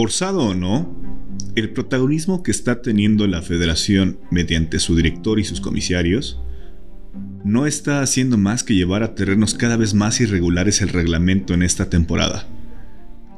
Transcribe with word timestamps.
Forzado 0.00 0.46
o 0.46 0.54
no, 0.54 0.96
el 1.56 1.74
protagonismo 1.74 2.42
que 2.42 2.52
está 2.52 2.80
teniendo 2.80 3.26
la 3.26 3.42
federación 3.42 4.18
mediante 4.30 4.78
su 4.78 4.96
director 4.96 5.38
y 5.38 5.44
sus 5.44 5.60
comisarios 5.60 6.40
no 7.44 7.66
está 7.66 8.00
haciendo 8.00 8.38
más 8.38 8.64
que 8.64 8.74
llevar 8.74 9.02
a 9.02 9.14
terrenos 9.14 9.52
cada 9.52 9.76
vez 9.76 9.92
más 9.92 10.22
irregulares 10.22 10.80
el 10.80 10.88
reglamento 10.88 11.52
en 11.52 11.62
esta 11.62 11.90
temporada. 11.90 12.48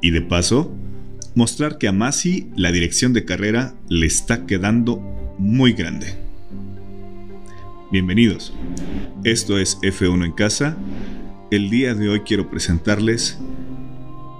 Y 0.00 0.12
de 0.12 0.22
paso, 0.22 0.72
mostrar 1.34 1.78
que 1.78 1.88
a 1.88 1.92
Masi 1.92 2.46
la 2.54 2.70
dirección 2.70 3.12
de 3.12 3.24
carrera 3.24 3.74
le 3.88 4.06
está 4.06 4.46
quedando 4.46 5.02
muy 5.38 5.72
grande. 5.72 6.14
Bienvenidos, 7.90 8.54
esto 9.24 9.58
es 9.58 9.78
F1 9.80 10.26
en 10.26 10.32
casa. 10.32 10.76
El 11.50 11.70
día 11.70 11.96
de 11.96 12.08
hoy 12.08 12.20
quiero 12.20 12.48
presentarles 12.48 13.40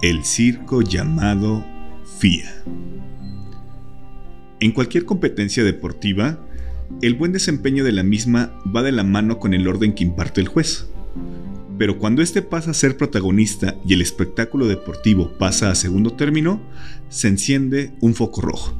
el 0.00 0.24
circo 0.24 0.80
llamado 0.80 1.75
En 4.60 4.72
cualquier 4.72 5.04
competencia 5.04 5.62
deportiva, 5.62 6.40
el 7.02 7.14
buen 7.14 7.32
desempeño 7.32 7.84
de 7.84 7.92
la 7.92 8.02
misma 8.02 8.58
va 8.74 8.82
de 8.82 8.92
la 8.92 9.02
mano 9.02 9.38
con 9.38 9.52
el 9.52 9.68
orden 9.68 9.94
que 9.94 10.04
imparte 10.04 10.40
el 10.40 10.48
juez. 10.48 10.88
Pero 11.78 11.98
cuando 11.98 12.22
este 12.22 12.40
pasa 12.40 12.70
a 12.70 12.74
ser 12.74 12.96
protagonista 12.96 13.76
y 13.86 13.92
el 13.92 14.00
espectáculo 14.00 14.66
deportivo 14.66 15.36
pasa 15.36 15.70
a 15.70 15.74
segundo 15.74 16.14
término, 16.14 16.62
se 17.10 17.28
enciende 17.28 17.92
un 18.00 18.14
foco 18.14 18.40
rojo. 18.40 18.74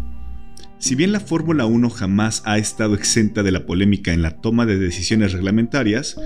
Si 0.78 0.94
bien 0.94 1.12
la 1.12 1.20
Fórmula 1.20 1.66
1 1.66 1.90
jamás 1.90 2.42
ha 2.46 2.58
estado 2.58 2.94
exenta 2.94 3.42
de 3.42 3.50
la 3.50 3.66
polémica 3.66 4.12
en 4.12 4.22
la 4.22 4.40
toma 4.40 4.64
de 4.66 4.78
decisiones 4.78 5.32
reglamentarias, 5.32 6.16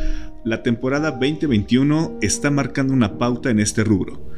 la 0.45 0.63
temporada 0.63 1.11
2021 1.13 2.19
está 2.21 2.51
marcando 2.51 2.93
una 2.93 3.19
pauta 3.19 3.51
en 3.51 3.59
este 3.59 3.85
rubro, 3.85 4.29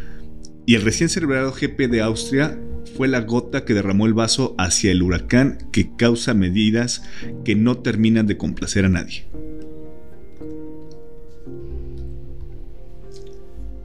y 0.66 0.74
el 0.74 0.82
recién 0.82 1.08
celebrado 1.08 1.52
GP 1.52 1.88
de 1.90 2.02
Austria 2.02 2.58
fue 2.96 3.08
la 3.08 3.20
gota 3.20 3.64
que 3.64 3.74
derramó 3.74 4.06
el 4.06 4.14
vaso 4.14 4.54
hacia 4.58 4.92
el 4.92 5.02
huracán 5.02 5.58
que 5.72 5.96
causa 5.96 6.34
medidas 6.34 7.02
que 7.44 7.54
no 7.54 7.78
terminan 7.78 8.26
de 8.26 8.36
complacer 8.36 8.84
a 8.84 8.88
nadie. 8.88 9.24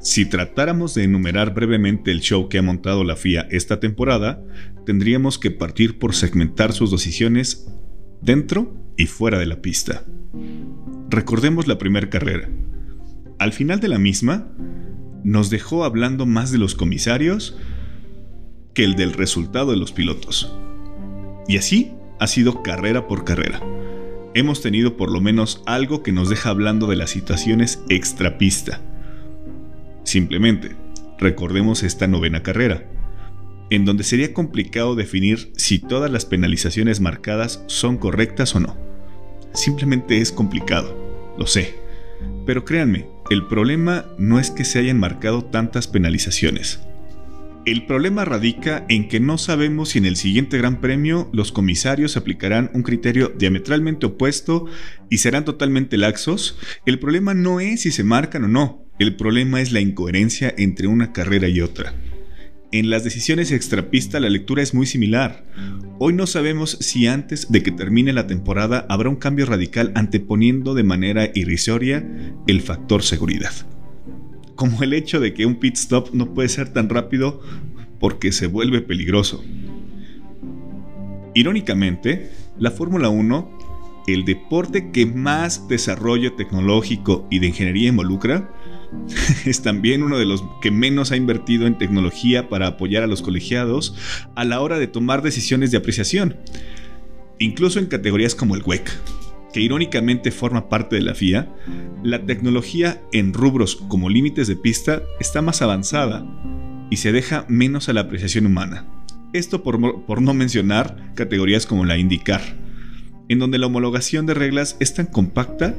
Si 0.07 0.25
tratáramos 0.25 0.95
de 0.95 1.03
enumerar 1.03 1.53
brevemente 1.53 2.11
el 2.11 2.21
show 2.21 2.47
que 2.47 2.57
ha 2.57 2.61
montado 2.61 3.03
la 3.03 3.17
FIA 3.17 3.47
esta 3.51 3.79
temporada, 3.79 4.41
tendríamos 4.85 5.37
que 5.37 5.51
partir 5.51 5.99
por 5.99 6.15
segmentar 6.15 6.71
sus 6.71 6.91
decisiones 6.91 7.67
dentro 8.21 8.73
y 8.95 9.07
fuera 9.07 9.37
de 9.37 9.47
la 9.47 9.61
pista. 9.61 10.05
Recordemos 11.09 11.67
la 11.67 11.77
primera 11.77 12.09
carrera. 12.09 12.49
Al 13.37 13.51
final 13.51 13.79
de 13.81 13.89
la 13.89 13.99
misma, 13.99 14.49
nos 15.23 15.49
dejó 15.49 15.83
hablando 15.83 16.25
más 16.25 16.51
de 16.51 16.57
los 16.57 16.75
comisarios 16.75 17.57
que 18.73 18.83
el 18.83 18.95
del 18.95 19.13
resultado 19.13 19.71
de 19.71 19.77
los 19.77 19.91
pilotos. 19.91 20.53
Y 21.47 21.57
así 21.57 21.91
ha 22.19 22.27
sido 22.27 22.63
carrera 22.63 23.07
por 23.07 23.23
carrera. 23.23 23.61
Hemos 24.33 24.61
tenido 24.61 24.97
por 24.97 25.11
lo 25.11 25.21
menos 25.21 25.63
algo 25.65 26.03
que 26.03 26.11
nos 26.11 26.29
deja 26.29 26.49
hablando 26.49 26.87
de 26.87 26.95
las 26.95 27.09
situaciones 27.09 27.81
extrapista. 27.89 28.81
Simplemente, 30.03 30.75
recordemos 31.17 31.83
esta 31.83 32.07
novena 32.07 32.43
carrera, 32.43 32.85
en 33.69 33.83
donde 33.83 34.03
sería 34.03 34.33
complicado 34.33 34.95
definir 34.95 35.51
si 35.57 35.79
todas 35.79 36.11
las 36.11 36.25
penalizaciones 36.25 37.01
marcadas 37.01 37.63
son 37.67 37.97
correctas 37.97 38.55
o 38.55 38.59
no. 38.59 38.77
Simplemente 39.53 40.21
es 40.21 40.31
complicado, 40.31 41.35
lo 41.37 41.47
sé. 41.47 41.75
Pero 42.45 42.63
créanme, 42.63 43.07
el 43.29 43.45
problema 43.45 44.05
no 44.17 44.39
es 44.39 44.51
que 44.51 44.63
se 44.63 44.79
hayan 44.79 44.99
marcado 44.99 45.43
tantas 45.43 45.87
penalizaciones. 45.87 46.79
El 47.65 47.85
problema 47.85 48.23
radica 48.23 48.85
en 48.87 49.09
que 49.09 49.19
no 49.19 49.37
sabemos 49.37 49.89
si 49.89 49.97
en 49.97 50.05
el 50.05 50.15
siguiente 50.15 50.57
Gran 50.57 50.79
Premio 50.79 51.29
los 51.33 51.51
comisarios 51.51 52.15
aplicarán 52.15 52.71
un 52.73 52.83
criterio 52.83 53.33
diametralmente 53.37 54.05
opuesto 54.05 54.67
y 55.09 55.17
serán 55.17 55.43
totalmente 55.43 55.97
laxos. 55.97 56.57
El 56.85 56.99
problema 56.99 57.33
no 57.33 57.59
es 57.59 57.81
si 57.81 57.91
se 57.91 58.05
marcan 58.05 58.45
o 58.45 58.47
no, 58.47 58.85
el 58.99 59.17
problema 59.17 59.59
es 59.59 59.73
la 59.73 59.81
incoherencia 59.81 60.53
entre 60.57 60.87
una 60.87 61.11
carrera 61.11 61.49
y 61.49 61.59
otra. 61.59 61.93
En 62.73 62.89
las 62.89 63.05
decisiones 63.05 63.53
extrapista 63.53 64.19
la 64.19 64.29
lectura 64.29 64.61
es 64.61 64.73
muy 64.73 64.85
similar. 64.85 65.45
Hoy 65.99 66.11
no 66.11 66.27
sabemos 66.27 66.77
si 66.81 67.07
antes 67.07 67.49
de 67.49 67.63
que 67.63 67.71
termine 67.71 68.11
la 68.11 68.27
temporada 68.27 68.85
habrá 68.89 69.07
un 69.07 69.15
cambio 69.15 69.45
radical 69.45 69.93
anteponiendo 69.95 70.73
de 70.73 70.83
manera 70.83 71.31
irrisoria 71.33 72.05
el 72.45 72.61
factor 72.61 73.03
seguridad. 73.03 73.53
Como 74.55 74.83
el 74.83 74.93
hecho 74.93 75.21
de 75.21 75.33
que 75.33 75.45
un 75.45 75.55
pit 75.55 75.75
stop 75.75 76.09
no 76.13 76.33
puede 76.33 76.49
ser 76.49 76.73
tan 76.73 76.89
rápido 76.89 77.41
porque 78.01 78.33
se 78.33 78.47
vuelve 78.47 78.81
peligroso. 78.81 79.41
Irónicamente, 81.33 82.31
la 82.59 82.71
Fórmula 82.71 83.07
1, 83.07 84.03
el 84.07 84.25
deporte 84.25 84.91
que 84.91 85.05
más 85.05 85.69
desarrollo 85.69 86.33
tecnológico 86.33 87.27
y 87.31 87.39
de 87.39 87.47
ingeniería 87.47 87.87
involucra, 87.87 88.51
es 89.45 89.61
también 89.61 90.03
uno 90.03 90.17
de 90.17 90.25
los 90.25 90.43
que 90.61 90.71
menos 90.71 91.11
ha 91.11 91.17
invertido 91.17 91.67
en 91.67 91.77
tecnología 91.77 92.49
para 92.49 92.67
apoyar 92.67 93.03
a 93.03 93.07
los 93.07 93.21
colegiados 93.21 93.95
a 94.35 94.45
la 94.45 94.61
hora 94.61 94.79
de 94.79 94.87
tomar 94.87 95.21
decisiones 95.21 95.71
de 95.71 95.77
apreciación, 95.77 96.37
incluso 97.39 97.79
en 97.79 97.87
categorías 97.87 98.35
como 98.35 98.55
el 98.55 98.63
WEC, 98.63 98.89
que 99.53 99.61
irónicamente 99.61 100.31
forma 100.31 100.69
parte 100.69 100.95
de 100.95 101.01
la 101.01 101.15
FIA, 101.15 101.53
la 102.03 102.25
tecnología 102.25 103.01
en 103.11 103.33
rubros 103.33 103.75
como 103.75 104.09
límites 104.09 104.47
de 104.47 104.55
pista 104.55 105.01
está 105.19 105.41
más 105.41 105.61
avanzada 105.61 106.25
y 106.89 106.97
se 106.97 107.11
deja 107.11 107.45
menos 107.47 107.89
a 107.89 107.93
la 107.93 108.01
apreciación 108.01 108.45
humana. 108.45 108.85
Esto 109.33 109.61
por, 109.61 110.21
no 110.21 110.33
mencionar 110.33 111.13
categorías 111.15 111.65
como 111.65 111.85
la 111.85 111.97
IndyCar, 111.97 112.41
en 113.27 113.39
donde 113.39 113.57
la 113.57 113.67
homologación 113.67 114.25
de 114.25 114.33
reglas 114.33 114.77
es 114.79 114.93
tan 114.93 115.07
compacta 115.07 115.75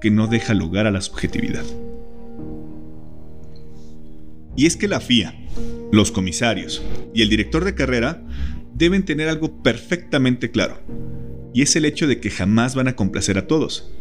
que 0.00 0.10
no 0.10 0.26
deja 0.26 0.54
lugar 0.54 0.86
a 0.86 0.90
la 0.90 1.00
subjetividad. 1.00 1.64
Y 4.58 4.66
es 4.66 4.76
que 4.76 4.88
la 4.88 5.00
FIA, 5.00 5.36
los 5.92 6.10
comisarios 6.10 6.82
y 7.14 7.22
el 7.22 7.28
director 7.28 7.64
de 7.64 7.76
carrera 7.76 8.26
deben 8.74 9.04
tener 9.04 9.28
algo 9.28 9.62
perfectamente 9.62 10.50
claro, 10.50 10.82
y 11.54 11.62
es 11.62 11.76
el 11.76 11.84
hecho 11.84 12.08
de 12.08 12.18
que 12.18 12.28
jamás 12.28 12.74
van 12.74 12.88
a 12.88 12.96
complacer 12.96 13.38
a 13.38 13.46
todos. 13.46 13.94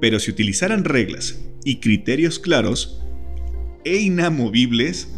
Pero 0.00 0.18
si 0.18 0.30
utilizaran 0.30 0.84
reglas 0.84 1.44
y 1.62 1.80
criterios 1.80 2.38
claros 2.38 3.02
e 3.84 3.98
inamovibles, 3.98 5.12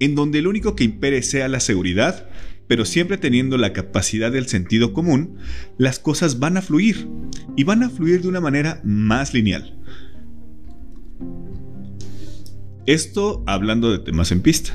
en 0.00 0.14
donde 0.14 0.38
el 0.38 0.46
único 0.46 0.74
que 0.74 0.84
impere 0.84 1.22
sea 1.22 1.46
la 1.46 1.60
seguridad, 1.60 2.26
pero 2.68 2.86
siempre 2.86 3.18
teniendo 3.18 3.58
la 3.58 3.74
capacidad 3.74 4.32
del 4.32 4.46
sentido 4.46 4.94
común, 4.94 5.36
las 5.76 5.98
cosas 5.98 6.38
van 6.38 6.56
a 6.56 6.62
fluir, 6.62 7.06
y 7.54 7.64
van 7.64 7.82
a 7.82 7.90
fluir 7.90 8.22
de 8.22 8.28
una 8.28 8.40
manera 8.40 8.80
más 8.82 9.34
lineal. 9.34 9.78
Esto 12.88 13.42
hablando 13.44 13.92
de 13.92 13.98
temas 13.98 14.32
en 14.32 14.40
pista. 14.40 14.72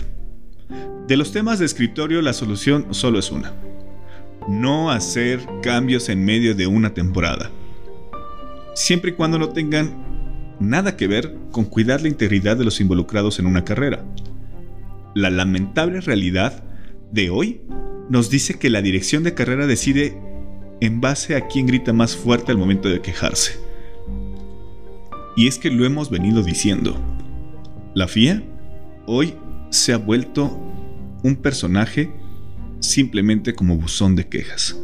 De 1.08 1.18
los 1.18 1.32
temas 1.32 1.58
de 1.58 1.66
escritorio 1.66 2.22
la 2.22 2.34
solución 2.34 2.86
solo 2.92 3.18
es 3.18 3.32
una. 3.32 3.56
No 4.48 4.92
hacer 4.92 5.40
cambios 5.64 6.10
en 6.10 6.24
medio 6.24 6.54
de 6.54 6.68
una 6.68 6.94
temporada. 6.94 7.50
Siempre 8.76 9.10
y 9.10 9.14
cuando 9.16 9.40
no 9.40 9.50
tengan 9.50 10.56
nada 10.60 10.96
que 10.96 11.08
ver 11.08 11.36
con 11.52 11.66
cuidar 11.66 12.04
la 12.04 12.08
integridad 12.08 12.56
de 12.56 12.66
los 12.66 12.80
involucrados 12.80 13.40
en 13.40 13.48
una 13.48 13.66
carrera. 13.66 14.06
La 15.16 15.32
lamentable 15.32 16.00
realidad 16.00 16.64
de 17.12 17.32
hoy 17.32 17.62
nos 18.10 18.30
dice 18.30 18.60
que 18.60 18.70
la 18.70 18.84
dirección 18.84 19.24
de 19.24 19.34
carrera 19.34 19.66
decide 19.66 20.16
en 20.82 21.02
base 21.02 21.36
a 21.36 21.48
quién 21.48 21.66
grita 21.66 21.94
más 21.94 22.16
fuerte 22.16 22.52
al 22.52 22.60
momento 22.60 22.90
de 22.90 23.02
quejarse. 23.02 23.60
Y 25.36 25.48
es 25.48 25.58
que 25.58 25.72
lo 25.72 25.84
hemos 25.84 26.12
venido 26.12 26.44
diciendo. 26.44 27.13
La 27.96 28.08
FIA 28.08 28.44
hoy 29.06 29.36
se 29.70 29.94
ha 29.94 29.98
vuelto 29.98 30.50
un 31.24 31.36
personaje 31.36 32.12
simplemente 32.80 33.54
como 33.54 33.78
buzón 33.78 34.16
de 34.16 34.28
quejas, 34.28 34.76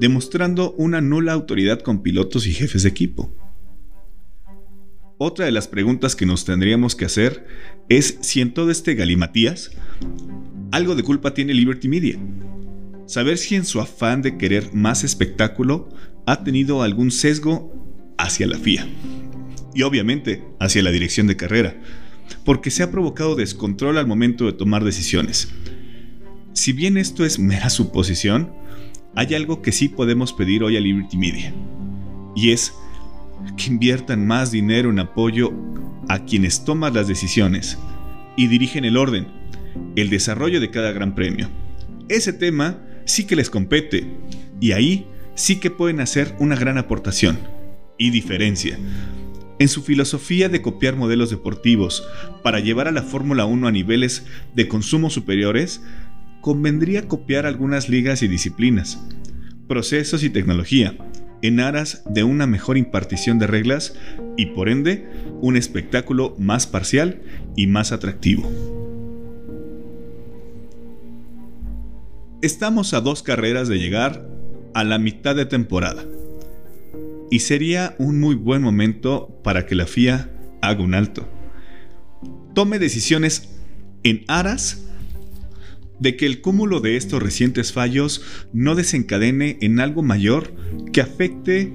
demostrando 0.00 0.72
una 0.72 1.02
nula 1.02 1.34
autoridad 1.34 1.80
con 1.80 2.02
pilotos 2.02 2.46
y 2.46 2.54
jefes 2.54 2.84
de 2.84 2.88
equipo. 2.88 3.36
Otra 5.18 5.44
de 5.44 5.52
las 5.52 5.68
preguntas 5.68 6.16
que 6.16 6.24
nos 6.24 6.46
tendríamos 6.46 6.96
que 6.96 7.04
hacer 7.04 7.46
es 7.90 8.16
si 8.22 8.40
en 8.40 8.54
todo 8.54 8.70
este 8.70 8.94
galimatías 8.94 9.70
algo 10.72 10.94
de 10.94 11.02
culpa 11.02 11.34
tiene 11.34 11.52
Liberty 11.52 11.88
Media. 11.88 12.18
Saber 13.06 13.36
si 13.36 13.56
en 13.56 13.66
su 13.66 13.78
afán 13.82 14.22
de 14.22 14.38
querer 14.38 14.72
más 14.72 15.04
espectáculo 15.04 15.90
ha 16.24 16.42
tenido 16.44 16.82
algún 16.82 17.10
sesgo 17.10 18.14
hacia 18.16 18.46
la 18.46 18.58
FIA. 18.58 18.88
Y 19.74 19.82
obviamente 19.82 20.42
hacia 20.60 20.82
la 20.82 20.90
dirección 20.90 21.26
de 21.26 21.36
carrera, 21.36 21.76
porque 22.44 22.70
se 22.70 22.82
ha 22.82 22.90
provocado 22.90 23.36
descontrol 23.36 23.98
al 23.98 24.06
momento 24.06 24.46
de 24.46 24.52
tomar 24.52 24.84
decisiones. 24.84 25.48
Si 26.52 26.72
bien 26.72 26.96
esto 26.96 27.24
es 27.24 27.38
mera 27.38 27.70
suposición, 27.70 28.52
hay 29.14 29.34
algo 29.34 29.62
que 29.62 29.72
sí 29.72 29.88
podemos 29.88 30.32
pedir 30.32 30.62
hoy 30.62 30.76
a 30.76 30.80
Liberty 30.80 31.16
Media, 31.16 31.54
y 32.34 32.50
es 32.50 32.74
que 33.56 33.66
inviertan 33.66 34.26
más 34.26 34.50
dinero 34.50 34.90
en 34.90 34.98
apoyo 34.98 35.52
a 36.08 36.24
quienes 36.24 36.64
toman 36.64 36.94
las 36.94 37.08
decisiones 37.08 37.78
y 38.36 38.48
dirigen 38.48 38.84
el 38.84 38.96
orden, 38.96 39.28
el 39.96 40.10
desarrollo 40.10 40.60
de 40.60 40.70
cada 40.70 40.92
gran 40.92 41.14
premio. 41.14 41.48
Ese 42.08 42.32
tema 42.32 42.80
sí 43.04 43.24
que 43.24 43.36
les 43.36 43.50
compete 43.50 44.06
y 44.60 44.72
ahí 44.72 45.06
sí 45.34 45.56
que 45.56 45.70
pueden 45.70 46.00
hacer 46.00 46.34
una 46.38 46.56
gran 46.56 46.78
aportación 46.78 47.38
y 47.98 48.10
diferencia. 48.10 48.78
En 49.60 49.68
su 49.68 49.82
filosofía 49.82 50.48
de 50.48 50.62
copiar 50.62 50.96
modelos 50.96 51.30
deportivos 51.30 52.04
para 52.42 52.58
llevar 52.58 52.88
a 52.88 52.92
la 52.92 53.02
Fórmula 53.02 53.44
1 53.44 53.68
a 53.68 53.72
niveles 53.72 54.26
de 54.54 54.66
consumo 54.66 55.10
superiores, 55.10 55.80
convendría 56.40 57.06
copiar 57.06 57.46
algunas 57.46 57.88
ligas 57.88 58.22
y 58.22 58.28
disciplinas, 58.28 59.00
procesos 59.68 60.24
y 60.24 60.30
tecnología, 60.30 60.96
en 61.40 61.60
aras 61.60 62.02
de 62.10 62.24
una 62.24 62.46
mejor 62.46 62.78
impartición 62.78 63.38
de 63.38 63.46
reglas 63.46 63.94
y 64.36 64.46
por 64.46 64.68
ende 64.68 65.08
un 65.40 65.56
espectáculo 65.56 66.34
más 66.38 66.66
parcial 66.66 67.22
y 67.54 67.68
más 67.68 67.92
atractivo. 67.92 68.50
Estamos 72.42 72.92
a 72.92 73.00
dos 73.00 73.22
carreras 73.22 73.68
de 73.68 73.78
llegar 73.78 74.28
a 74.74 74.82
la 74.82 74.98
mitad 74.98 75.36
de 75.36 75.46
temporada 75.46 76.04
y 77.34 77.40
sería 77.40 77.96
un 77.98 78.20
muy 78.20 78.36
buen 78.36 78.62
momento 78.62 79.40
para 79.42 79.66
que 79.66 79.74
la 79.74 79.88
FIA 79.88 80.30
haga 80.62 80.84
un 80.84 80.94
alto. 80.94 81.28
Tome 82.54 82.78
decisiones 82.78 83.48
en 84.04 84.24
aras 84.28 84.86
de 85.98 86.16
que 86.16 86.26
el 86.26 86.40
cúmulo 86.40 86.78
de 86.78 86.96
estos 86.96 87.20
recientes 87.20 87.72
fallos 87.72 88.22
no 88.52 88.76
desencadene 88.76 89.58
en 89.62 89.80
algo 89.80 90.04
mayor 90.04 90.54
que 90.92 91.00
afecte 91.00 91.72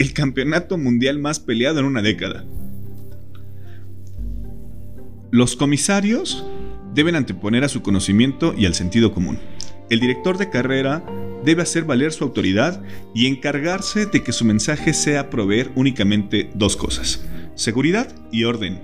el 0.00 0.12
campeonato 0.12 0.76
mundial 0.76 1.20
más 1.20 1.38
peleado 1.38 1.78
en 1.78 1.86
una 1.86 2.02
década. 2.02 2.44
Los 5.30 5.54
comisarios 5.54 6.44
deben 6.96 7.14
anteponer 7.14 7.62
a 7.62 7.68
su 7.68 7.80
conocimiento 7.80 8.56
y 8.58 8.66
al 8.66 8.74
sentido 8.74 9.14
común. 9.14 9.38
El 9.88 10.00
director 10.00 10.36
de 10.36 10.50
carrera 10.50 11.04
debe 11.44 11.62
hacer 11.62 11.84
valer 11.84 12.12
su 12.12 12.24
autoridad 12.24 12.82
y 13.14 13.26
encargarse 13.26 14.06
de 14.06 14.22
que 14.22 14.32
su 14.32 14.44
mensaje 14.44 14.94
sea 14.94 15.30
proveer 15.30 15.70
únicamente 15.74 16.50
dos 16.54 16.76
cosas, 16.76 17.24
seguridad 17.54 18.14
y 18.30 18.44
orden. 18.44 18.80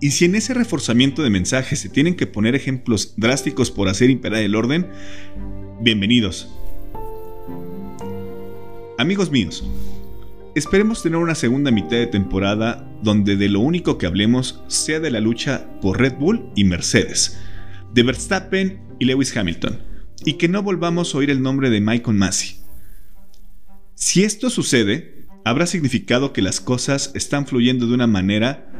Y 0.00 0.10
si 0.10 0.26
en 0.26 0.34
ese 0.34 0.54
reforzamiento 0.54 1.22
de 1.22 1.30
mensajes 1.30 1.80
se 1.80 1.88
tienen 1.88 2.16
que 2.16 2.26
poner 2.26 2.54
ejemplos 2.54 3.14
drásticos 3.16 3.70
por 3.70 3.88
hacer 3.88 4.10
imperar 4.10 4.42
el 4.42 4.54
orden, 4.54 4.86
bienvenidos. 5.80 6.48
Amigos 8.98 9.30
míos, 9.30 9.64
esperemos 10.54 11.02
tener 11.02 11.18
una 11.18 11.34
segunda 11.34 11.70
mitad 11.70 11.96
de 11.96 12.06
temporada 12.06 12.88
donde 13.02 13.36
de 13.36 13.48
lo 13.48 13.60
único 13.60 13.98
que 13.98 14.06
hablemos 14.06 14.62
sea 14.68 15.00
de 15.00 15.10
la 15.10 15.20
lucha 15.20 15.66
por 15.80 15.98
Red 15.98 16.14
Bull 16.14 16.50
y 16.54 16.64
Mercedes, 16.64 17.38
de 17.92 18.02
Verstappen 18.02 18.80
y 18.98 19.04
Lewis 19.04 19.36
Hamilton 19.36 19.85
y 20.24 20.34
que 20.34 20.48
no 20.48 20.62
volvamos 20.62 21.14
a 21.14 21.18
oír 21.18 21.30
el 21.30 21.42
nombre 21.42 21.70
de 21.70 21.80
Michael 21.80 22.16
Massey. 22.16 22.56
Si 23.94 24.24
esto 24.24 24.50
sucede, 24.50 25.26
habrá 25.44 25.66
significado 25.66 26.32
que 26.32 26.42
las 26.42 26.60
cosas 26.60 27.12
están 27.14 27.46
fluyendo 27.46 27.86
de 27.86 27.94
una 27.94 28.06
manera 28.06 28.70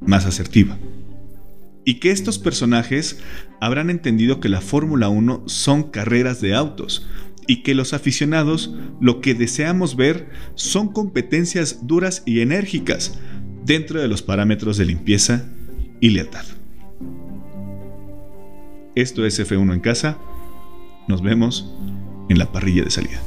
más 0.00 0.26
asertiva. 0.26 0.78
Y 1.84 1.94
que 1.94 2.10
estos 2.10 2.38
personajes 2.38 3.18
habrán 3.60 3.90
entendido 3.90 4.40
que 4.40 4.48
la 4.48 4.60
Fórmula 4.60 5.08
1 5.08 5.44
son 5.46 5.90
carreras 5.90 6.40
de 6.40 6.54
autos 6.54 7.06
y 7.46 7.62
que 7.62 7.74
los 7.74 7.92
aficionados 7.92 8.74
lo 9.00 9.20
que 9.20 9.34
deseamos 9.34 9.96
ver 9.96 10.30
son 10.54 10.92
competencias 10.92 11.86
duras 11.86 12.22
y 12.24 12.40
enérgicas 12.40 13.18
dentro 13.64 14.00
de 14.00 14.08
los 14.08 14.22
parámetros 14.22 14.78
de 14.78 14.86
limpieza 14.86 15.44
y 16.00 16.10
lealtad. 16.10 16.44
Esto 18.94 19.26
es 19.26 19.40
F1 19.40 19.72
en 19.72 19.80
casa. 19.80 20.18
Nos 21.08 21.20
vemos 21.20 21.74
en 22.28 22.38
la 22.38 22.52
parrilla 22.52 22.84
de 22.84 22.90
salida. 22.90 23.20